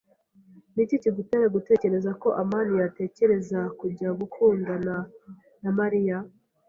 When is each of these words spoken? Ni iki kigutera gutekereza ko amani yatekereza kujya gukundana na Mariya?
Ni 0.73 0.81
iki 0.85 0.95
kigutera 1.03 1.45
gutekereza 1.55 2.11
ko 2.21 2.29
amani 2.41 2.73
yatekereza 2.83 3.59
kujya 3.79 4.09
gukundana 4.19 4.95
na 5.61 5.71
Mariya? 5.79 6.17